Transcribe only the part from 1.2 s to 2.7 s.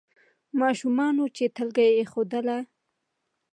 چي تلکه ایښودله